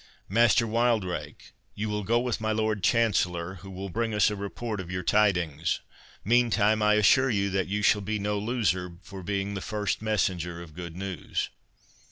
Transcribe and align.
—Master 0.27 0.65
Wildrake, 0.65 1.53
you 1.75 1.87
will 1.87 2.03
go 2.03 2.19
with 2.19 2.41
my 2.41 2.51
Lord 2.51 2.81
Chancellor, 2.83 3.59
who 3.61 3.69
will 3.69 3.89
bring 3.89 4.15
us 4.15 4.31
a 4.31 4.35
report 4.35 4.79
of 4.79 4.89
your 4.89 5.03
tidings; 5.03 5.79
meantime, 6.25 6.81
I 6.81 6.95
assure 6.95 7.29
you 7.29 7.51
that 7.51 7.67
you 7.67 7.83
shall 7.83 8.01
be 8.01 8.17
no 8.17 8.39
loser 8.39 8.97
for 9.03 9.21
being 9.21 9.53
the 9.53 9.61
first 9.61 10.01
messenger 10.01 10.59
of 10.59 10.73
good 10.73 10.95
news." 10.97 11.49